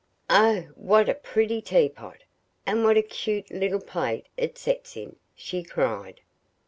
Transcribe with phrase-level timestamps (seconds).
[0.31, 2.23] "Oh, what a pretty teapot!
[2.65, 6.21] And what a cute little plate it sets in!" she cried.